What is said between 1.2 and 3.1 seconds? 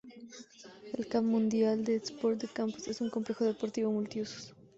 Municipal d'Esports de Campos es